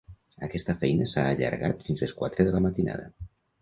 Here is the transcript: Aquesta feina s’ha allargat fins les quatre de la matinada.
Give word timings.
Aquesta 0.47 0.75
feina 0.85 1.07
s’ha 1.13 1.27
allargat 1.35 1.87
fins 1.91 2.05
les 2.07 2.19
quatre 2.23 2.51
de 2.51 2.59
la 2.61 2.67
matinada. 2.69 3.11